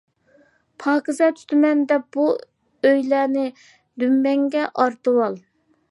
پاكىز 0.83 1.19
تۇتىمەن، 1.39 1.83
دەپ 1.93 2.07
بۇ 2.17 2.25
ئۆيلەرنى 2.91 3.47
دۈمبەڭگە 4.05 4.69
ئارتىۋال! 4.73 5.43